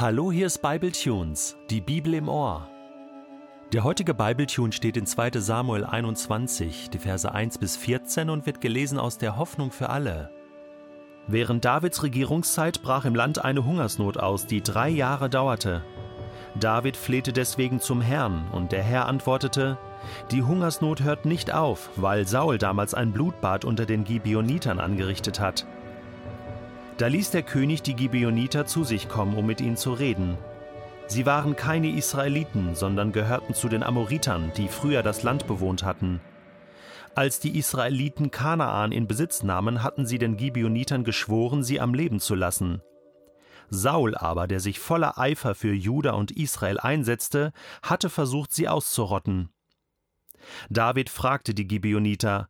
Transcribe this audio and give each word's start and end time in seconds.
Hallo, 0.00 0.30
hier 0.30 0.46
ist 0.46 0.62
Bible 0.62 0.92
Tunes, 0.92 1.56
die 1.70 1.80
Bibel 1.80 2.14
im 2.14 2.28
Ohr. 2.28 2.68
Der 3.72 3.82
heutige 3.82 4.14
Bibletune 4.14 4.70
steht 4.70 4.96
in 4.96 5.06
2. 5.06 5.40
Samuel 5.40 5.84
21, 5.84 6.90
die 6.90 6.98
Verse 6.98 7.28
1 7.28 7.58
bis 7.58 7.76
14 7.76 8.30
und 8.30 8.46
wird 8.46 8.60
gelesen 8.60 9.00
aus 9.00 9.18
der 9.18 9.36
Hoffnung 9.36 9.72
für 9.72 9.90
alle. 9.90 10.30
Während 11.26 11.64
Davids 11.64 12.04
Regierungszeit 12.04 12.80
brach 12.80 13.06
im 13.06 13.16
Land 13.16 13.44
eine 13.44 13.64
Hungersnot 13.64 14.18
aus, 14.18 14.46
die 14.46 14.62
drei 14.62 14.88
Jahre 14.88 15.28
dauerte. 15.28 15.82
David 16.54 16.96
flehte 16.96 17.32
deswegen 17.32 17.80
zum 17.80 18.00
Herrn, 18.00 18.46
und 18.52 18.70
der 18.70 18.84
Herr 18.84 19.06
antwortete: 19.06 19.78
Die 20.30 20.44
Hungersnot 20.44 21.02
hört 21.02 21.24
nicht 21.24 21.52
auf, 21.52 21.90
weil 21.96 22.24
Saul 22.24 22.58
damals 22.58 22.94
ein 22.94 23.10
Blutbad 23.10 23.64
unter 23.64 23.84
den 23.84 24.04
Gibeonitern 24.04 24.78
angerichtet 24.78 25.40
hat. 25.40 25.66
Da 26.98 27.06
ließ 27.06 27.30
der 27.30 27.44
König 27.44 27.82
die 27.82 27.94
Gibeoniter 27.94 28.66
zu 28.66 28.82
sich 28.82 29.08
kommen, 29.08 29.36
um 29.36 29.46
mit 29.46 29.60
ihnen 29.60 29.76
zu 29.76 29.92
reden. 29.92 30.36
Sie 31.06 31.26
waren 31.26 31.54
keine 31.54 31.90
Israeliten, 31.90 32.74
sondern 32.74 33.12
gehörten 33.12 33.54
zu 33.54 33.68
den 33.68 33.84
Amoritern, 33.84 34.52
die 34.56 34.66
früher 34.66 35.04
das 35.04 35.22
Land 35.22 35.46
bewohnt 35.46 35.84
hatten. 35.84 36.20
Als 37.14 37.38
die 37.38 37.56
Israeliten 37.56 38.32
Kanaan 38.32 38.90
in 38.90 39.06
Besitz 39.06 39.44
nahmen, 39.44 39.84
hatten 39.84 40.06
sie 40.06 40.18
den 40.18 40.36
Gibeonitern 40.36 41.04
geschworen, 41.04 41.62
sie 41.62 41.80
am 41.80 41.94
Leben 41.94 42.18
zu 42.18 42.34
lassen. 42.34 42.82
Saul 43.70 44.16
aber, 44.16 44.48
der 44.48 44.58
sich 44.58 44.80
voller 44.80 45.18
Eifer 45.18 45.54
für 45.54 45.72
Juda 45.72 46.12
und 46.12 46.32
Israel 46.32 46.80
einsetzte, 46.80 47.52
hatte 47.80 48.10
versucht, 48.10 48.52
sie 48.52 48.66
auszurotten. 48.66 49.50
David 50.68 51.10
fragte 51.10 51.54
die 51.54 51.68
Gibeoniter: 51.68 52.48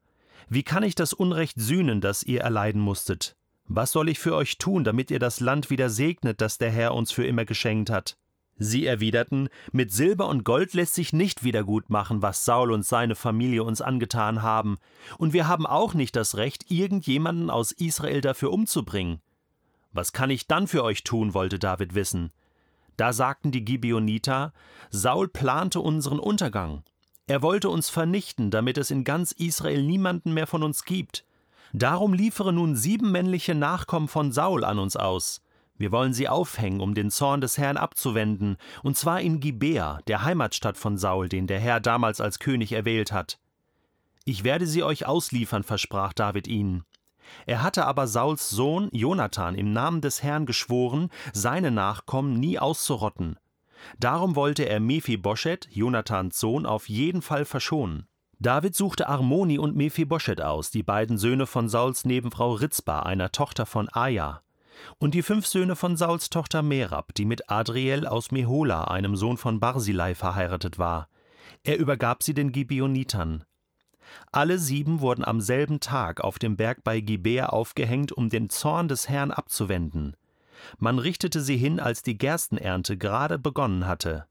Wie 0.48 0.62
kann 0.62 0.84
ich 0.84 0.94
das 0.94 1.12
Unrecht 1.12 1.60
sühnen, 1.60 2.00
das 2.00 2.22
ihr 2.22 2.40
erleiden 2.40 2.80
musstet? 2.80 3.36
Was 3.68 3.92
soll 3.92 4.08
ich 4.08 4.18
für 4.18 4.34
euch 4.34 4.56
tun, 4.56 4.82
damit 4.82 5.10
ihr 5.10 5.18
das 5.18 5.40
Land 5.40 5.68
wieder 5.68 5.90
segnet, 5.90 6.40
das 6.40 6.56
der 6.56 6.70
Herr 6.70 6.94
uns 6.94 7.12
für 7.12 7.26
immer 7.26 7.44
geschenkt 7.44 7.90
hat? 7.90 8.16
Sie 8.56 8.86
erwiderten, 8.86 9.50
mit 9.70 9.92
Silber 9.92 10.26
und 10.26 10.42
Gold 10.42 10.74
lässt 10.74 10.94
sich 10.94 11.12
nicht 11.12 11.44
wiedergutmachen, 11.44 12.22
was 12.22 12.44
Saul 12.44 12.72
und 12.72 12.84
seine 12.84 13.14
Familie 13.14 13.62
uns 13.62 13.80
angetan 13.80 14.42
haben, 14.42 14.78
und 15.18 15.32
wir 15.32 15.46
haben 15.46 15.66
auch 15.66 15.94
nicht 15.94 16.16
das 16.16 16.36
Recht, 16.36 16.70
irgendjemanden 16.70 17.50
aus 17.50 17.70
Israel 17.70 18.20
dafür 18.20 18.52
umzubringen. 18.52 19.20
Was 19.92 20.12
kann 20.12 20.30
ich 20.30 20.46
dann 20.46 20.66
für 20.66 20.82
euch 20.82 21.04
tun, 21.04 21.34
wollte 21.34 21.58
David 21.58 21.94
wissen. 21.94 22.32
Da 22.96 23.12
sagten 23.12 23.52
die 23.52 23.64
Gibeoniter, 23.64 24.52
Saul 24.90 25.28
plante 25.28 25.80
unseren 25.80 26.18
Untergang. 26.18 26.82
Er 27.28 27.42
wollte 27.42 27.68
uns 27.68 27.90
vernichten, 27.90 28.50
damit 28.50 28.78
es 28.78 28.90
in 28.90 29.04
ganz 29.04 29.32
Israel 29.32 29.82
niemanden 29.82 30.32
mehr 30.32 30.46
von 30.46 30.62
uns 30.62 30.84
gibt. 30.84 31.24
Darum 31.72 32.12
liefere 32.14 32.52
nun 32.52 32.76
sieben 32.76 33.12
männliche 33.12 33.54
Nachkommen 33.54 34.08
von 34.08 34.32
Saul 34.32 34.64
an 34.64 34.78
uns 34.78 34.96
aus. 34.96 35.42
Wir 35.76 35.92
wollen 35.92 36.12
sie 36.12 36.28
aufhängen, 36.28 36.80
um 36.80 36.94
den 36.94 37.10
Zorn 37.10 37.40
des 37.40 37.56
Herrn 37.56 37.76
abzuwenden, 37.76 38.56
und 38.82 38.96
zwar 38.96 39.20
in 39.20 39.38
Gibea, 39.38 40.00
der 40.08 40.24
Heimatstadt 40.24 40.76
von 40.76 40.98
Saul, 40.98 41.28
den 41.28 41.46
der 41.46 41.60
Herr 41.60 41.78
damals 41.78 42.20
als 42.20 42.40
König 42.40 42.72
erwählt 42.72 43.12
hat. 43.12 43.38
Ich 44.24 44.42
werde 44.42 44.66
sie 44.66 44.82
euch 44.82 45.06
ausliefern, 45.06 45.62
versprach 45.62 46.12
David 46.12 46.48
ihnen. 46.48 46.84
Er 47.46 47.62
hatte 47.62 47.86
aber 47.86 48.08
Sauls 48.08 48.50
Sohn 48.50 48.88
Jonathan 48.90 49.54
im 49.54 49.72
Namen 49.72 50.00
des 50.00 50.22
Herrn 50.22 50.46
geschworen, 50.46 51.10
seine 51.32 51.70
Nachkommen 51.70 52.40
nie 52.40 52.58
auszurotten. 52.58 53.38
Darum 54.00 54.34
wollte 54.34 54.64
er 54.68 54.80
Mephibosheth, 54.80 55.68
Jonathans 55.70 56.40
Sohn, 56.40 56.66
auf 56.66 56.88
jeden 56.88 57.22
Fall 57.22 57.44
verschonen. 57.44 58.07
David 58.40 58.76
suchte 58.76 59.08
Armoni 59.08 59.58
und 59.58 59.74
Mephibosheth 59.74 60.40
aus, 60.40 60.70
die 60.70 60.84
beiden 60.84 61.18
Söhne 61.18 61.46
von 61.46 61.68
Sauls 61.68 62.04
Nebenfrau 62.04 62.52
Ritzba, 62.52 63.00
einer 63.00 63.32
Tochter 63.32 63.66
von 63.66 63.88
Aja, 63.88 64.42
und 64.98 65.14
die 65.14 65.22
fünf 65.22 65.44
Söhne 65.46 65.74
von 65.74 65.96
Sauls 65.96 66.30
Tochter 66.30 66.62
Merab, 66.62 67.12
die 67.14 67.24
mit 67.24 67.50
Adriel 67.50 68.06
aus 68.06 68.30
Mehola, 68.30 68.84
einem 68.84 69.16
Sohn 69.16 69.38
von 69.38 69.58
Barzilai, 69.58 70.14
verheiratet 70.14 70.78
war. 70.78 71.08
Er 71.64 71.78
übergab 71.78 72.22
sie 72.22 72.32
den 72.32 72.52
Gibeonitern. 72.52 73.42
Alle 74.30 74.58
sieben 74.58 75.00
wurden 75.00 75.24
am 75.24 75.40
selben 75.40 75.80
Tag 75.80 76.20
auf 76.20 76.38
dem 76.38 76.56
Berg 76.56 76.84
bei 76.84 77.00
Gibea 77.00 77.46
aufgehängt, 77.46 78.12
um 78.12 78.28
den 78.28 78.50
Zorn 78.50 78.86
des 78.86 79.08
Herrn 79.08 79.32
abzuwenden. 79.32 80.16
Man 80.78 81.00
richtete 81.00 81.40
sie 81.40 81.56
hin, 81.56 81.80
als 81.80 82.02
die 82.02 82.16
Gerstenernte 82.16 82.96
gerade 82.96 83.38
begonnen 83.38 83.86
hatte. 83.86 84.26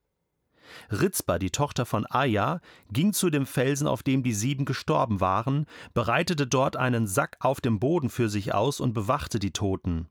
Ritzba, 0.92 1.40
die 1.40 1.52
Tochter 1.52 1.86
von 1.86 2.06
Aja, 2.06 2.60
ging 2.92 3.14
zu 3.14 3.30
dem 3.30 3.46
Felsen, 3.46 3.88
auf 3.88 4.04
dem 4.04 4.24
die 4.24 4.34
sieben 4.34 4.66
gestorben 4.66 5.20
waren, 5.20 5.66
bereitete 5.94 6.48
dort 6.48 6.76
einen 6.76 7.08
Sack 7.08 7.38
auf 7.40 7.62
dem 7.62 7.80
Boden 7.80 8.10
für 8.10 8.30
sich 8.30 8.54
aus 8.54 8.80
und 8.80 8.94
bewachte 8.94 9.40
die 9.40 9.52
Toten. 9.52 10.08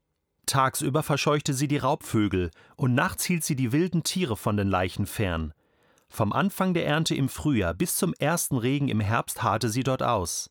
Tagsüber 0.47 1.03
verscheuchte 1.03 1.55
sie 1.55 1.69
die 1.69 1.79
Raubvögel, 1.79 2.51
und 2.77 2.95
nachts 2.95 3.25
hielt 3.25 3.45
sie 3.45 3.57
die 3.57 3.73
wilden 3.73 4.05
Tiere 4.05 4.37
von 4.37 4.57
den 4.57 4.69
Leichen 4.69 5.07
fern. 5.07 5.53
Vom 6.09 6.33
Anfang 6.33 6.73
der 6.73 6.87
Ernte 6.87 7.15
im 7.15 7.29
Frühjahr 7.29 7.75
bis 7.75 7.97
zum 7.97 8.15
ersten 8.15 8.57
Regen 8.57 8.89
im 8.89 9.01
Herbst 9.01 9.43
harrte 9.43 9.69
sie 9.69 9.83
dort 9.83 10.03
aus. 10.03 10.51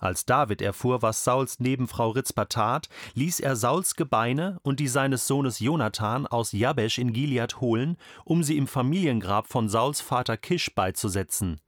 Als 0.00 0.24
David 0.24 0.62
erfuhr, 0.62 1.02
was 1.02 1.24
Sauls 1.24 1.60
Nebenfrau 1.60 2.10
Ritzpa 2.10 2.46
tat, 2.46 2.88
ließ 3.14 3.38
er 3.40 3.54
Sauls 3.54 3.96
Gebeine 3.96 4.58
und 4.62 4.80
die 4.80 4.88
seines 4.88 5.26
Sohnes 5.26 5.60
Jonathan 5.60 6.26
aus 6.26 6.52
Jabesch 6.52 6.98
in 6.98 7.12
Gilead 7.12 7.60
holen, 7.60 7.98
um 8.24 8.42
sie 8.42 8.56
im 8.56 8.66
Familiengrab 8.66 9.46
von 9.46 9.68
Sauls 9.68 10.00
Vater 10.00 10.38
Kisch 10.38 10.74
beizusetzen. 10.74 11.60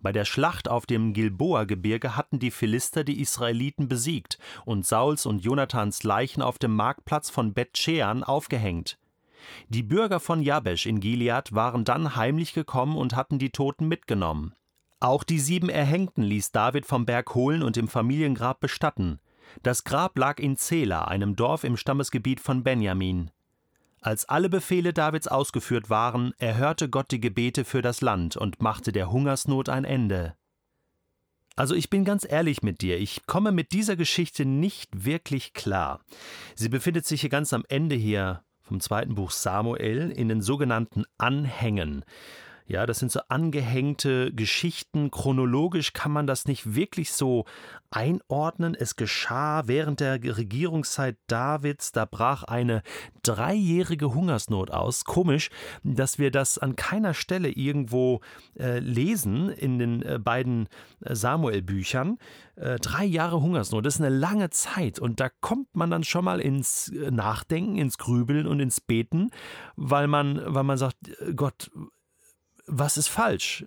Bei 0.00 0.10
der 0.10 0.24
Schlacht 0.24 0.68
auf 0.68 0.84
dem 0.84 1.12
Gilboa-Gebirge 1.12 2.16
hatten 2.16 2.40
die 2.40 2.50
Philister 2.50 3.04
die 3.04 3.20
Israeliten 3.20 3.86
besiegt 3.86 4.38
und 4.64 4.84
Sauls 4.84 5.24
und 5.24 5.44
Jonathans 5.44 6.02
Leichen 6.02 6.42
auf 6.42 6.58
dem 6.58 6.74
Marktplatz 6.74 7.30
von 7.30 7.52
Bet-Shean 7.52 8.24
aufgehängt. 8.24 8.98
Die 9.68 9.82
Bürger 9.84 10.18
von 10.18 10.42
Jabesch 10.42 10.86
in 10.86 11.00
Gilead 11.00 11.54
waren 11.54 11.84
dann 11.84 12.16
heimlich 12.16 12.52
gekommen 12.52 12.96
und 12.96 13.14
hatten 13.14 13.38
die 13.38 13.50
Toten 13.50 13.86
mitgenommen. 13.86 14.54
Auch 15.00 15.24
die 15.24 15.38
sieben 15.38 15.70
Erhängten 15.70 16.22
ließ 16.22 16.52
David 16.52 16.84
vom 16.84 17.06
Berg 17.06 17.34
holen 17.34 17.62
und 17.62 17.78
im 17.78 17.88
Familiengrab 17.88 18.60
bestatten. 18.60 19.18
Das 19.62 19.84
Grab 19.84 20.16
lag 20.18 20.38
in 20.38 20.56
Zela, 20.56 21.04
einem 21.04 21.36
Dorf 21.36 21.64
im 21.64 21.78
Stammesgebiet 21.78 22.38
von 22.38 22.62
Benjamin. 22.62 23.30
Als 24.02 24.28
alle 24.28 24.48
Befehle 24.48 24.92
Davids 24.92 25.26
ausgeführt 25.26 25.90
waren, 25.90 26.32
erhörte 26.38 26.88
Gott 26.88 27.10
die 27.10 27.20
Gebete 27.20 27.64
für 27.64 27.82
das 27.82 28.02
Land 28.02 28.36
und 28.36 28.62
machte 28.62 28.92
der 28.92 29.10
Hungersnot 29.10 29.68
ein 29.70 29.84
Ende. 29.84 30.34
Also 31.56 31.74
ich 31.74 31.90
bin 31.90 32.04
ganz 32.04 32.26
ehrlich 32.28 32.62
mit 32.62 32.80
dir, 32.80 32.98
ich 32.98 33.26
komme 33.26 33.52
mit 33.52 33.72
dieser 33.72 33.96
Geschichte 33.96 34.44
nicht 34.44 35.04
wirklich 35.04 35.52
klar. 35.52 36.00
Sie 36.54 36.68
befindet 36.68 37.06
sich 37.06 37.22
hier 37.22 37.30
ganz 37.30 37.52
am 37.52 37.64
Ende 37.68 37.96
hier 37.96 38.42
vom 38.62 38.80
zweiten 38.80 39.14
Buch 39.14 39.30
Samuel 39.30 40.10
in 40.10 40.28
den 40.28 40.40
sogenannten 40.40 41.04
Anhängen. 41.18 42.04
Ja, 42.70 42.86
das 42.86 43.00
sind 43.00 43.10
so 43.10 43.18
angehängte 43.26 44.32
Geschichten. 44.32 45.10
Chronologisch 45.10 45.92
kann 45.92 46.12
man 46.12 46.28
das 46.28 46.46
nicht 46.46 46.76
wirklich 46.76 47.10
so 47.10 47.44
einordnen. 47.90 48.76
Es 48.78 48.94
geschah 48.94 49.64
während 49.66 49.98
der 49.98 50.22
Regierungszeit 50.22 51.16
Davids, 51.26 51.90
da 51.90 52.04
brach 52.04 52.44
eine 52.44 52.84
dreijährige 53.24 54.14
Hungersnot 54.14 54.70
aus. 54.70 55.04
Komisch, 55.04 55.50
dass 55.82 56.20
wir 56.20 56.30
das 56.30 56.58
an 56.58 56.76
keiner 56.76 57.12
Stelle 57.12 57.48
irgendwo 57.48 58.20
äh, 58.56 58.78
lesen 58.78 59.48
in 59.48 59.80
den 59.80 60.02
äh, 60.02 60.20
beiden 60.20 60.68
äh, 61.00 61.16
Samuel-Büchern. 61.16 62.18
Äh, 62.54 62.76
drei 62.76 63.04
Jahre 63.04 63.40
Hungersnot, 63.40 63.84
das 63.84 63.96
ist 63.96 64.00
eine 64.00 64.14
lange 64.14 64.48
Zeit 64.50 65.00
und 65.00 65.18
da 65.18 65.28
kommt 65.28 65.74
man 65.74 65.90
dann 65.90 66.04
schon 66.04 66.24
mal 66.24 66.38
ins 66.40 66.88
äh, 66.90 67.10
Nachdenken, 67.10 67.74
ins 67.74 67.98
Grübeln 67.98 68.46
und 68.46 68.60
ins 68.60 68.80
Beten, 68.80 69.30
weil 69.74 70.06
man, 70.06 70.40
weil 70.46 70.62
man 70.62 70.78
sagt, 70.78 71.08
äh, 71.20 71.34
Gott, 71.34 71.68
was 72.70 72.96
ist 72.96 73.08
falsch? 73.08 73.66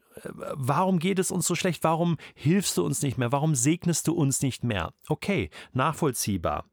Warum 0.53 0.99
geht 0.99 1.19
es 1.19 1.29
uns 1.29 1.45
so 1.45 1.55
schlecht? 1.55 1.83
Warum 1.83 2.17
hilfst 2.33 2.77
du 2.77 2.85
uns 2.85 3.01
nicht 3.01 3.17
mehr? 3.17 3.31
Warum 3.31 3.53
segnest 3.53 4.07
du 4.07 4.13
uns 4.13 4.41
nicht 4.41 4.63
mehr? 4.63 4.93
Okay, 5.07 5.49
nachvollziehbar. 5.73 6.65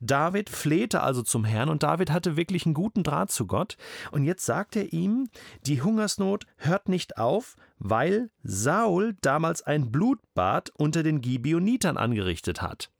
David 0.00 0.48
flehte 0.48 1.02
also 1.02 1.22
zum 1.22 1.44
Herrn 1.44 1.68
und 1.68 1.82
David 1.82 2.10
hatte 2.10 2.36
wirklich 2.36 2.64
einen 2.64 2.74
guten 2.74 3.02
Draht 3.02 3.30
zu 3.30 3.46
Gott. 3.46 3.76
Und 4.10 4.24
jetzt 4.24 4.46
sagt 4.46 4.76
er 4.76 4.92
ihm, 4.92 5.28
die 5.66 5.82
Hungersnot 5.82 6.46
hört 6.56 6.88
nicht 6.88 7.18
auf, 7.18 7.56
weil 7.78 8.30
Saul 8.42 9.16
damals 9.20 9.62
ein 9.62 9.92
Blutbad 9.92 10.70
unter 10.70 11.02
den 11.02 11.20
Gibeonitern 11.20 11.98
angerichtet 11.98 12.62
hat. 12.62 12.90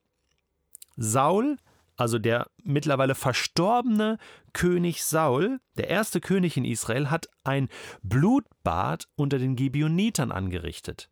Saul 0.96 1.56
also 1.96 2.18
der 2.18 2.50
mittlerweile 2.62 3.14
verstorbene 3.14 4.18
König 4.52 5.04
Saul, 5.04 5.60
der 5.76 5.88
erste 5.88 6.20
König 6.20 6.56
in 6.56 6.64
Israel, 6.64 7.10
hat 7.10 7.28
ein 7.44 7.68
Blutbad 8.02 9.06
unter 9.16 9.38
den 9.38 9.56
Gibeonitern 9.56 10.32
angerichtet. 10.32 11.10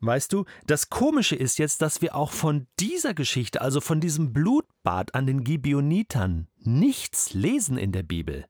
Weißt 0.00 0.32
du, 0.32 0.44
das 0.66 0.90
Komische 0.90 1.36
ist 1.36 1.58
jetzt, 1.58 1.80
dass 1.80 2.02
wir 2.02 2.14
auch 2.14 2.30
von 2.30 2.66
dieser 2.78 3.14
Geschichte, 3.14 3.62
also 3.62 3.80
von 3.80 4.00
diesem 4.00 4.32
Blutbad 4.32 5.14
an 5.14 5.26
den 5.26 5.44
Gibeonitern, 5.44 6.48
nichts 6.58 7.32
lesen 7.32 7.78
in 7.78 7.92
der 7.92 8.02
Bibel. 8.02 8.44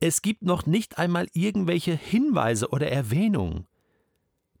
Es 0.00 0.22
gibt 0.22 0.42
noch 0.42 0.66
nicht 0.66 0.98
einmal 0.98 1.28
irgendwelche 1.34 1.92
Hinweise 1.92 2.70
oder 2.70 2.90
Erwähnungen. 2.90 3.66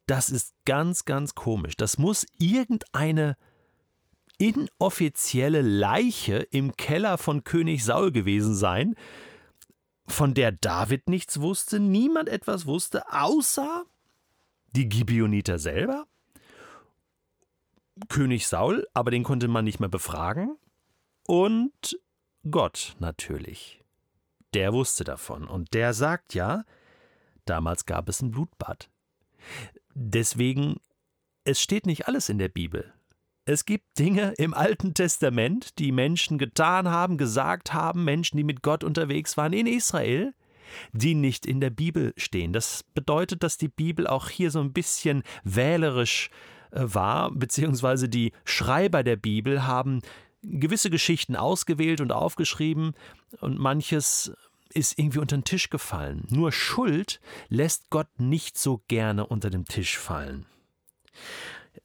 Das 0.06 0.28
ist 0.28 0.54
ganz, 0.64 1.04
ganz 1.04 1.34
komisch. 1.34 1.76
Das 1.76 1.98
muss 1.98 2.26
irgendeine 2.38 3.36
inoffizielle 4.40 5.60
Leiche 5.60 6.38
im 6.38 6.74
Keller 6.76 7.18
von 7.18 7.44
König 7.44 7.84
Saul 7.84 8.10
gewesen 8.10 8.54
sein, 8.54 8.94
von 10.06 10.32
der 10.32 10.50
David 10.50 11.08
nichts 11.08 11.40
wusste, 11.40 11.78
niemand 11.78 12.28
etwas 12.28 12.64
wusste, 12.64 13.12
außer 13.12 13.84
die 14.74 14.88
Gibeoniter 14.88 15.58
selber, 15.58 16.06
König 18.08 18.46
Saul, 18.46 18.86
aber 18.94 19.10
den 19.10 19.24
konnte 19.24 19.46
man 19.46 19.66
nicht 19.66 19.78
mehr 19.78 19.90
befragen, 19.90 20.56
und 21.26 22.00
Gott 22.50 22.96
natürlich. 22.98 23.84
Der 24.54 24.72
wusste 24.72 25.04
davon, 25.04 25.46
und 25.46 25.74
der 25.74 25.92
sagt 25.92 26.32
ja, 26.32 26.64
damals 27.44 27.84
gab 27.84 28.08
es 28.08 28.22
ein 28.22 28.30
Blutbad. 28.30 28.90
Deswegen, 29.94 30.80
es 31.44 31.60
steht 31.60 31.84
nicht 31.84 32.08
alles 32.08 32.30
in 32.30 32.38
der 32.38 32.48
Bibel. 32.48 32.94
Es 33.52 33.64
gibt 33.64 33.98
Dinge 33.98 34.34
im 34.38 34.54
Alten 34.54 34.94
Testament, 34.94 35.80
die 35.80 35.90
Menschen 35.90 36.38
getan 36.38 36.88
haben, 36.88 37.18
gesagt 37.18 37.74
haben, 37.74 38.04
Menschen, 38.04 38.36
die 38.36 38.44
mit 38.44 38.62
Gott 38.62 38.84
unterwegs 38.84 39.36
waren 39.36 39.52
in 39.52 39.66
Israel, 39.66 40.34
die 40.92 41.16
nicht 41.16 41.46
in 41.46 41.60
der 41.60 41.70
Bibel 41.70 42.14
stehen. 42.16 42.52
Das 42.52 42.84
bedeutet, 42.94 43.42
dass 43.42 43.58
die 43.58 43.66
Bibel 43.66 44.06
auch 44.06 44.28
hier 44.28 44.52
so 44.52 44.60
ein 44.60 44.72
bisschen 44.72 45.24
wählerisch 45.42 46.30
äh, 46.70 46.82
war, 46.82 47.32
beziehungsweise 47.32 48.08
die 48.08 48.30
Schreiber 48.44 49.02
der 49.02 49.16
Bibel 49.16 49.66
haben 49.66 50.00
gewisse 50.44 50.88
Geschichten 50.88 51.34
ausgewählt 51.34 52.00
und 52.00 52.12
aufgeschrieben 52.12 52.94
und 53.40 53.58
manches 53.58 54.32
ist 54.72 54.96
irgendwie 54.96 55.18
unter 55.18 55.36
den 55.36 55.42
Tisch 55.42 55.70
gefallen. 55.70 56.24
Nur 56.30 56.52
Schuld 56.52 57.20
lässt 57.48 57.90
Gott 57.90 58.20
nicht 58.20 58.56
so 58.56 58.84
gerne 58.86 59.26
unter 59.26 59.50
den 59.50 59.64
Tisch 59.64 59.98
fallen. 59.98 60.46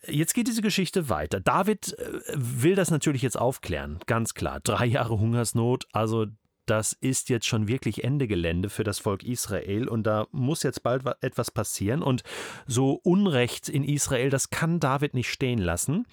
Jetzt 0.07 0.33
geht 0.33 0.47
diese 0.47 0.61
Geschichte 0.61 1.09
weiter. 1.09 1.39
David 1.39 1.97
äh, 1.97 2.21
will 2.35 2.75
das 2.75 2.91
natürlich 2.91 3.21
jetzt 3.21 3.39
aufklären, 3.39 3.99
ganz 4.05 4.33
klar. 4.33 4.59
Drei 4.61 4.85
Jahre 4.85 5.19
Hungersnot, 5.19 5.87
also 5.93 6.27
das 6.65 6.93
ist 6.93 7.29
jetzt 7.29 7.45
schon 7.45 7.67
wirklich 7.67 8.03
Ende 8.03 8.27
Gelände 8.27 8.69
für 8.69 8.83
das 8.83 8.99
Volk 8.99 9.23
Israel 9.23 9.87
und 9.87 10.03
da 10.03 10.27
muss 10.31 10.63
jetzt 10.63 10.83
bald 10.83 11.03
etwas 11.21 11.51
passieren 11.51 12.01
und 12.01 12.23
so 12.65 12.99
Unrecht 13.03 13.69
in 13.69 13.83
Israel, 13.83 14.29
das 14.29 14.49
kann 14.49 14.79
David 14.79 15.13
nicht 15.13 15.29
stehen 15.29 15.59
lassen 15.59 16.05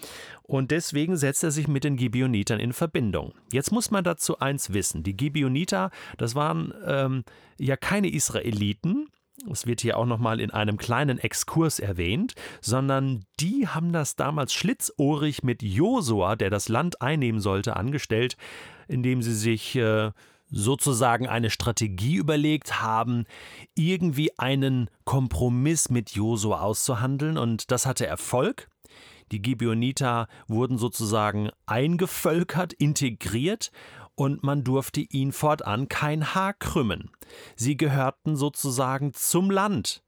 und 0.42 0.70
deswegen 0.70 1.16
setzt 1.16 1.42
er 1.42 1.50
sich 1.50 1.68
mit 1.68 1.84
den 1.84 1.96
Gibeonitern 1.96 2.60
in 2.60 2.72
Verbindung. 2.72 3.32
Jetzt 3.50 3.72
muss 3.72 3.90
man 3.90 4.04
dazu 4.04 4.38
eins 4.38 4.72
wissen, 4.72 5.02
die 5.02 5.16
Gibeoniter, 5.16 5.90
das 6.18 6.34
waren 6.34 6.74
ähm, 6.86 7.24
ja 7.58 7.76
keine 7.76 8.12
Israeliten, 8.12 9.08
es 9.50 9.66
wird 9.66 9.80
hier 9.80 9.98
auch 9.98 10.06
nochmal 10.06 10.40
in 10.40 10.50
einem 10.50 10.76
kleinen 10.76 11.18
Exkurs 11.18 11.78
erwähnt, 11.78 12.34
sondern 12.60 13.24
die 13.40 13.66
haben 13.68 13.92
das 13.92 14.16
damals 14.16 14.52
schlitzohrig 14.52 15.42
mit 15.42 15.62
Josua, 15.62 16.36
der 16.36 16.50
das 16.50 16.68
Land 16.68 17.02
einnehmen 17.02 17.40
sollte, 17.40 17.76
angestellt, 17.76 18.36
indem 18.88 19.22
sie 19.22 19.34
sich 19.34 19.74
äh, 19.76 20.10
sozusagen 20.50 21.26
eine 21.26 21.50
Strategie 21.50 22.16
überlegt 22.16 22.82
haben, 22.82 23.24
irgendwie 23.74 24.38
einen 24.38 24.88
Kompromiss 25.04 25.88
mit 25.88 26.10
Josua 26.10 26.60
auszuhandeln 26.60 27.38
und 27.38 27.70
das 27.70 27.86
hatte 27.86 28.06
Erfolg. 28.06 28.68
Die 29.32 29.40
Gibeoniter 29.40 30.28
wurden 30.46 30.76
sozusagen 30.76 31.48
eingevölkert, 31.64 32.74
integriert 32.74 33.72
und 34.22 34.44
man 34.44 34.62
durfte 34.62 35.00
ihn 35.00 35.32
fortan 35.32 35.88
kein 35.88 36.32
Haar 36.32 36.54
krümmen. 36.54 37.10
Sie 37.56 37.76
gehörten 37.76 38.36
sozusagen 38.36 39.12
zum 39.14 39.50
Land. 39.50 40.04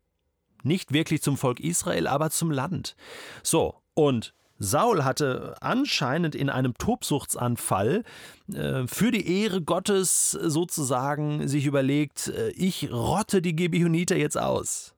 Nicht 0.62 0.93
wirklich 0.93 1.20
zum 1.20 1.37
Volk 1.37 1.58
Israel, 1.58 2.06
aber 2.06 2.31
zum 2.31 2.52
Land. 2.52 2.94
So, 3.43 3.82
und 3.94 4.32
Saul 4.61 5.02
hatte 5.02 5.56
anscheinend 5.61 6.37
in 6.37 6.49
einem 6.49 6.75
Tobsuchtsanfall 6.78 8.05
äh, 8.52 8.87
für 8.87 9.11
die 9.11 9.43
Ehre 9.43 9.62
Gottes 9.62 10.31
sozusagen 10.31 11.49
sich 11.49 11.67
überlegt, 11.67 12.28
äh, 12.28 12.50
ich 12.50 12.93
rotte 12.93 13.43
die 13.43 13.56
Gibeoniter 13.56 14.17
jetzt 14.17 14.38
aus. 14.38 14.94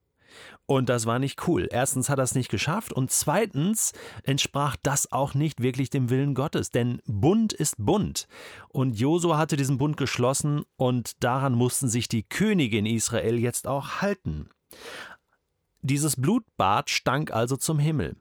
Und 0.67 0.89
das 0.89 1.07
war 1.07 1.21
nicht 1.21 1.47
cool. 1.47 1.69
Erstens 1.71 2.09
hat 2.09 2.19
er 2.19 2.25
es 2.25 2.35
nicht 2.35 2.51
geschafft 2.51 2.93
und 2.93 3.13
zweitens 3.13 3.93
entsprach 4.25 4.77
das 4.83 5.13
auch 5.13 5.35
nicht 5.35 5.63
wirklich 5.63 5.91
dem 5.91 6.11
Willen 6.11 6.35
Gottes, 6.35 6.73
denn 6.73 7.01
Bund 7.07 7.53
ist 7.53 7.77
Bund. 7.79 8.27
Und 8.69 8.99
Josua 8.99 9.39
hatte 9.39 9.57
diesen 9.57 9.79
Bund 9.79 9.97
geschlossen 9.97 10.65
und 10.77 11.23
daran 11.23 11.55
mussten 11.55 11.89
sich 11.89 12.09
die 12.09 12.25
Könige 12.25 12.79
in 12.79 12.87
Israel 12.87 13.39
jetzt 13.39 13.69
auch 13.69 14.03
halten. 14.03 14.51
Dieses 15.83 16.17
Blutbad 16.17 16.91
stank 16.91 17.31
also 17.31 17.57
zum 17.57 17.79
Himmel. 17.79 18.17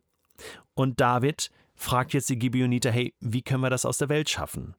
Und 0.75 1.00
David 1.00 1.50
fragt 1.75 2.13
jetzt 2.13 2.30
die 2.30 2.39
Gibeoniter, 2.39 2.92
hey, 2.92 3.13
wie 3.19 3.42
können 3.42 3.62
wir 3.62 3.69
das 3.69 3.86
aus 3.86 3.98
der 3.98 4.10
Welt 4.10 4.30
schaffen? 4.30 4.75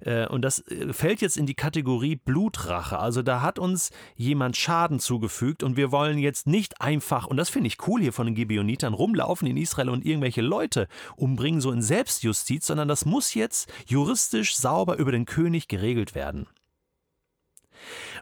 Äh, 0.00 0.26
und 0.28 0.42
das 0.42 0.60
äh, 0.68 0.92
fällt 0.92 1.20
jetzt 1.20 1.36
in 1.36 1.46
die 1.46 1.54
Kategorie 1.54 2.16
Blutrache. 2.16 2.98
Also 2.98 3.22
da 3.22 3.40
hat 3.40 3.58
uns 3.58 3.90
jemand 4.14 4.56
Schaden 4.56 5.00
zugefügt 5.00 5.62
und 5.62 5.76
wir 5.76 5.90
wollen 5.90 6.18
jetzt 6.18 6.46
nicht 6.46 6.80
einfach, 6.80 7.26
und 7.26 7.36
das 7.36 7.50
finde 7.50 7.68
ich 7.68 7.86
cool 7.86 8.00
hier 8.00 8.12
von 8.12 8.26
den 8.26 8.34
Gibeonitern, 8.34 8.94
rumlaufen 8.94 9.48
in 9.48 9.56
Israel 9.56 9.88
und 9.88 10.04
irgendwelche 10.04 10.42
Leute 10.42 10.88
umbringen, 11.16 11.60
so 11.60 11.72
in 11.72 11.82
Selbstjustiz, 11.82 12.66
sondern 12.66 12.88
das 12.88 13.04
muss 13.06 13.34
jetzt 13.34 13.72
juristisch 13.86 14.56
sauber 14.56 14.96
über 14.96 15.12
den 15.12 15.24
König 15.24 15.68
geregelt 15.68 16.14
werden. 16.14 16.46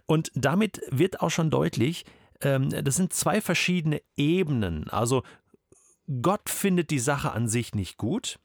Und 0.07 0.31
damit 0.35 0.81
wird 0.91 1.21
auch 1.21 1.31
schon 1.31 1.51
deutlich, 1.51 2.05
ähm, 2.41 2.71
das 2.71 2.97
sind 2.97 3.13
zwei 3.13 3.41
verschiedene 3.41 4.03
Ebenen. 4.17 4.89
Also 4.91 5.23
Gott 6.20 6.49
findet 6.49 6.91
die 6.91 6.99
Sache 6.99 7.32
an 7.32 7.49
sich 7.49 7.75
nicht 7.75 7.97
gut. 7.97 8.38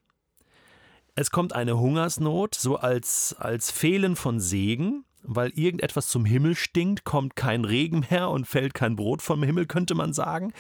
Es 1.15 1.31
kommt 1.31 1.53
eine 1.53 1.79
Hungersnot, 1.79 2.55
so 2.55 2.77
als, 2.77 3.35
als 3.39 3.71
Fehlen 3.71 4.15
von 4.15 4.39
Segen, 4.39 5.03
weil 5.23 5.49
irgendetwas 5.49 6.07
zum 6.07 6.25
Himmel 6.25 6.55
stinkt, 6.55 7.03
kommt 7.03 7.35
kein 7.35 7.65
Regen 7.65 8.05
mehr 8.11 8.29
und 8.29 8.47
fällt 8.47 8.73
kein 8.73 8.95
Brot 8.95 9.21
vom 9.21 9.41
Himmel, 9.43 9.65
könnte 9.65 9.95
man 9.95 10.13
sagen. 10.13 10.53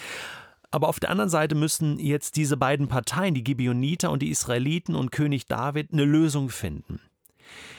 Aber 0.71 0.89
auf 0.89 0.99
der 0.99 1.11
anderen 1.11 1.29
Seite 1.29 1.55
müssen 1.55 1.99
jetzt 1.99 2.35
diese 2.35 2.57
beiden 2.57 2.87
Parteien, 2.87 3.35
die 3.35 3.43
Gibeoniter 3.43 4.11
und 4.11 4.21
die 4.21 4.29
Israeliten 4.29 4.95
und 4.95 5.11
König 5.11 5.45
David, 5.45 5.93
eine 5.93 6.03
Lösung 6.03 6.49
finden. 6.49 6.99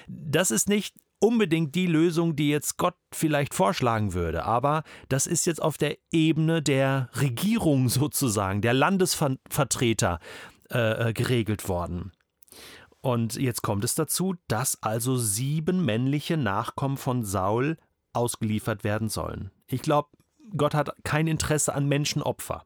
Das 0.06 0.50
ist 0.50 0.68
nicht 0.68 0.94
unbedingt 1.20 1.74
die 1.74 1.86
Lösung, 1.86 2.36
die 2.36 2.48
jetzt 2.48 2.76
Gott 2.76 2.96
vielleicht 3.12 3.54
vorschlagen 3.54 4.14
würde, 4.14 4.44
aber 4.44 4.84
das 5.08 5.26
ist 5.26 5.46
jetzt 5.46 5.62
auf 5.62 5.78
der 5.78 5.98
Ebene 6.10 6.62
der 6.62 7.08
Regierung 7.14 7.88
sozusagen, 7.88 8.60
der 8.60 8.74
Landesvertreter 8.74 10.20
äh, 10.70 11.08
äh, 11.08 11.12
geregelt 11.12 11.68
worden. 11.68 12.12
Und 13.00 13.36
jetzt 13.36 13.62
kommt 13.62 13.84
es 13.84 13.94
dazu, 13.94 14.34
dass 14.48 14.82
also 14.82 15.16
sieben 15.16 15.84
männliche 15.84 16.36
Nachkommen 16.36 16.96
von 16.96 17.24
Saul 17.24 17.76
ausgeliefert 18.12 18.84
werden 18.84 19.08
sollen. 19.08 19.50
Ich 19.66 19.82
glaube, 19.82 20.08
Gott 20.56 20.74
hat 20.74 20.90
kein 21.04 21.26
Interesse 21.26 21.74
an 21.74 21.86
Menschenopfer. 21.86 22.64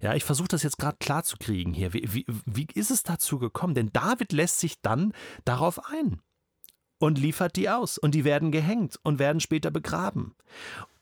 Ja, 0.00 0.14
ich 0.14 0.24
versuche 0.24 0.48
das 0.48 0.62
jetzt 0.62 0.78
gerade 0.78 0.96
klar 0.98 1.24
zu 1.24 1.36
kriegen 1.36 1.74
hier. 1.74 1.92
Wie, 1.92 2.08
wie, 2.10 2.24
wie 2.46 2.66
ist 2.72 2.90
es 2.90 3.02
dazu 3.02 3.38
gekommen? 3.38 3.74
Denn 3.74 3.92
David 3.92 4.32
lässt 4.32 4.58
sich 4.60 4.80
dann 4.80 5.12
darauf 5.44 5.84
ein 5.90 6.22
und 7.00 7.18
liefert 7.18 7.56
die 7.56 7.68
aus. 7.68 7.98
Und 7.98 8.14
die 8.14 8.24
werden 8.24 8.52
gehängt 8.52 9.00
und 9.02 9.18
werden 9.18 9.40
später 9.40 9.72
begraben. 9.72 10.36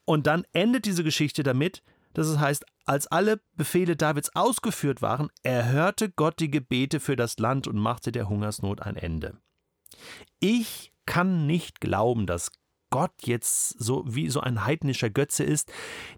Und 0.07 0.26
dann 0.26 0.45
endet 0.52 0.87
diese 0.87 1.05
Geschichte 1.05 1.43
damit, 1.43 1.83
dass 2.14 2.28
es 2.28 2.38
heißt, 2.38 2.64
als 2.87 3.07
alle 3.09 3.40
Befehle 3.55 3.97
Davids 3.97 4.35
ausgeführt 4.35 5.02
waren, 5.02 5.28
erhörte 5.43 6.09
Gott 6.09 6.40
die 6.40 6.50
Gebete 6.50 7.00
für 7.00 7.17
das 7.17 7.38
Land 7.38 7.69
und 7.69 7.76
machte 7.76 8.12
der 8.12 8.31
Hungersnot 8.31 8.81
ein 8.81 8.97
Ende. 8.97 9.37
Ich 10.40 10.93
kann 11.05 11.47
nicht 11.47 11.81
glauben, 11.81 12.26
dass 12.26 12.52
Gott 12.90 13.12
jetzt 13.25 13.78
so 13.78 14.05
wie 14.07 14.31
so 14.31 14.40
ein 14.40 14.64
heidnischer 14.64 15.11
Götze 15.11 15.45
ist, 15.45 15.71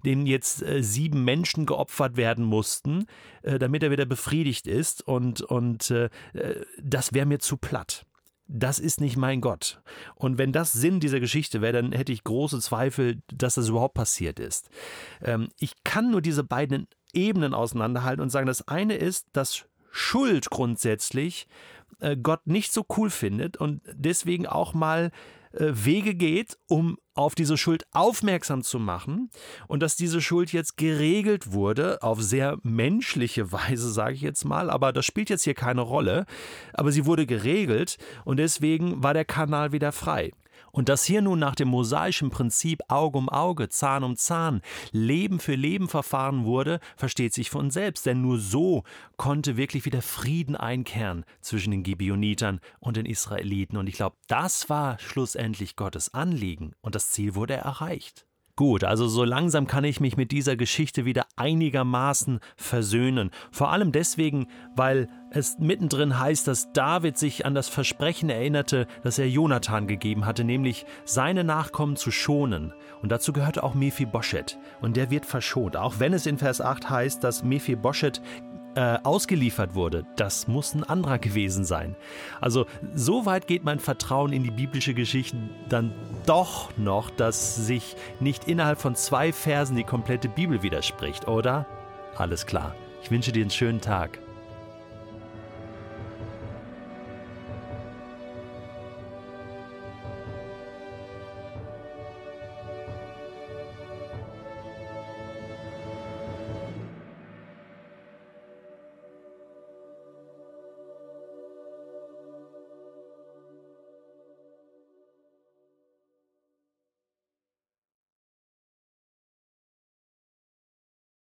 dem 0.05 0.27
jetzt 0.27 0.63
äh, 0.63 0.85
sieben 0.85 1.25
Menschen 1.25 1.67
geopfert 1.67 2.17
werden 2.17 2.45
mussten, 2.45 3.07
äh, 3.43 3.59
damit 3.59 3.83
er 3.83 3.91
wieder 3.91 4.07
befriedigt 4.07 4.69
ist 4.69 5.03
und, 5.03 5.41
und 5.41 5.91
äh, 5.91 6.11
äh 6.35 6.65
das 6.81 7.13
wäre 7.13 7.27
mir 7.27 7.41
zu 7.41 7.57
platt 7.57 8.07
das 8.53 8.79
ist 8.79 9.01
nicht 9.01 9.17
mein 9.17 9.41
Gott. 9.41 9.81
Und 10.17 10.37
wenn 10.37 10.53
das 10.53 10.73
Sinn 10.73 10.99
dieser 10.99 11.21
Geschichte 11.21 11.61
wäre, 11.61 11.75
dann 11.75 11.93
hätte 11.93 12.13
ich 12.13 12.25
große 12.25 12.61
Zweifel, 12.61 13.23
dass 13.33 13.55
das 13.55 13.69
überhaupt 13.69 13.95
passiert 13.95 14.41
ist. 14.41 14.69
Ähm, 15.23 15.49
ich 15.59 15.85
kann 15.85 16.11
nur 16.11 16.21
diese 16.21 16.43
beiden 16.43 16.89
Ebenen 17.13 17.55
auseinanderhalten 17.55 18.23
und 18.23 18.31
sagen, 18.31 18.47
das 18.47 18.67
eine 18.67 18.97
ist, 18.97 19.29
dass 19.33 19.67
Schuld 19.93 20.51
grundsätzlich 20.51 21.47
äh, 22.01 22.17
Gott 22.17 22.47
nicht 22.47 22.73
so 22.73 22.85
cool 22.97 23.11
findet 23.11 23.57
und 23.57 23.83
deswegen 23.93 24.47
auch 24.47 24.75
mal 24.75 25.11
Wege 25.53 26.15
geht, 26.15 26.57
um 26.69 26.99
auf 27.15 27.35
diese 27.35 27.57
Schuld 27.57 27.85
aufmerksam 27.93 28.63
zu 28.63 28.79
machen 28.79 29.31
und 29.69 29.83
dass 29.83 29.97
diese 29.97 30.21
Schuld 30.21 30.53
jetzt 30.53 30.77
geregelt 30.77 31.53
wurde, 31.53 32.03
auf 32.03 32.23
sehr 32.23 32.59
menschliche 32.63 33.53
Weise, 33.53 33.91
sage 33.93 34.15
ich 34.15 34.23
jetzt 34.23 34.45
mal, 34.45 34.71
aber 34.71 34.93
das 34.93 35.05
spielt 35.05 35.29
jetzt 35.31 35.45
hier 35.45 35.55
keine 35.55 35.83
Rolle, 35.83 36.25
aber 36.73 36.93
sie 36.93 37.07
wurde 37.07 37.27
geregelt 37.27 37.99
und 38.25 38.39
deswegen 38.39 39.03
war 39.03 39.15
der 39.15 39.25
Kanal 39.25 39.73
wieder 39.73 39.93
frei. 39.93 40.31
Und 40.73 40.89
dass 40.89 41.05
hier 41.05 41.23
nun 41.23 41.39
nach 41.39 41.55
dem 41.55 41.69
mosaischen 41.69 42.31
Prinzip 42.31 42.83
Auge 42.89 43.19
um 43.19 43.29
Auge, 43.29 43.69
Zahn 43.69 44.05
um 44.05 44.17
Zahn, 44.17 44.63
Leben 44.93 45.41
für 45.41 45.55
Leben 45.55 45.89
verfahren 45.89 46.45
wurde, 46.45 46.81
versteht 46.97 47.35
sich 47.35 47.51
von 47.51 47.71
selbst, 47.71 48.07
denn 48.07 48.23
nur 48.23 48.39
so 48.39 48.85
konnte 49.17 49.57
wirklich 49.57 49.85
wieder 49.85 50.03
Frieden 50.03 50.57
einkehren 50.57 51.25
zwischen 51.41 51.71
den 51.71 51.83
Gibeonitern 51.83 52.61
und 52.79 52.97
den 52.97 53.07
Israeliten. 53.07 53.77
Und 53.77 53.89
ich 53.89 53.95
glaube, 53.95 54.17
das 54.29 54.71
war 54.71 54.99
schlussendlich 54.99 55.77
Gottes 55.77 56.15
Anliegen 56.15 56.75
und 56.81 56.95
das 56.95 57.11
Ziel 57.11 57.35
wurde 57.35 57.55
erreicht. 57.55 58.27
Gut, 58.57 58.85
also 58.85 59.09
so 59.09 59.25
langsam 59.25 59.67
kann 59.67 59.85
ich 59.85 60.01
mich 60.01 60.17
mit 60.17 60.33
dieser 60.33 60.57
Geschichte 60.57 61.05
wieder 61.05 61.25
einigermaßen 61.37 62.41
versöhnen. 62.57 63.31
Vor 63.51 63.71
allem 63.71 63.93
deswegen, 63.93 64.49
weil 64.77 65.09
es 65.31 65.59
mittendrin 65.59 66.19
heißt, 66.19 66.47
dass 66.47 66.73
David 66.73 67.17
sich 67.17 67.47
an 67.47 67.55
das 67.55 67.69
Versprechen 67.69 68.29
erinnerte, 68.29 68.87
das 69.03 69.19
er 69.19 69.29
Jonathan 69.29 69.87
gegeben 69.87 70.27
hatte, 70.27 70.45
nämlich 70.45 70.85
seine 71.05 71.45
Nachkommen 71.45 71.97
zu 71.97 72.11
schonen. 72.11 72.75
Und 73.01 73.13
dazu 73.13 73.33
gehörte 73.33 73.63
auch 73.63 73.75
Mephibosheth. 73.75 74.59
Und 74.81 74.97
der 74.97 75.11
wird 75.11 75.25
verschont, 75.25 75.77
auch 75.77 75.95
wenn 75.99 76.13
es 76.13 76.27
in 76.27 76.37
Vers 76.37 76.61
8 76.61 76.91
heißt, 76.91 77.25
dass 77.25 77.45
Mephibosheth 77.45 78.21
äh, 78.75 78.99
ausgeliefert 79.03 79.75
wurde, 79.75 80.05
das 80.17 80.49
muss 80.49 80.75
ein 80.75 80.85
anderer 80.85 81.19
gewesen 81.19 81.65
sein. 81.65 81.97
Also 82.41 82.67
so 82.95 83.27
weit 83.27 83.47
geht 83.47 83.65
mein 83.65 83.81
Vertrauen 83.81 84.33
in 84.33 84.43
die 84.43 84.51
biblische 84.51 84.95
Geschichte 84.95 85.37
dann 85.69 85.93
doch 86.27 86.77
noch, 86.77 87.11
dass 87.11 87.57
sich 87.57 87.97
nicht 88.21 88.49
innerhalb 88.49 88.81
von 88.81 88.95
zwei 88.95 89.33
Versen 89.33 89.77
die 89.77 89.85
komplette 89.85 90.29
Bibel 90.29 90.63
widerspricht, 90.63 91.29
oder? 91.29 91.67
Alles 92.17 92.47
klar. 92.47 92.75
Ich 93.03 93.11
wünsche 93.11 93.33
dir 93.33 93.43
einen 93.43 93.51
schönen 93.51 93.81
Tag. 93.81 94.19